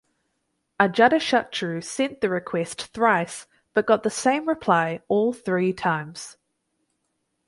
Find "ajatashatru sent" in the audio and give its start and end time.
0.79-2.21